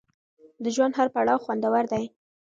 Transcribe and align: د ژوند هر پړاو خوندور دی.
د 0.63 0.65
ژوند 0.75 0.93
هر 0.99 1.07
پړاو 1.13 1.43
خوندور 1.43 1.85
دی. 1.91 2.05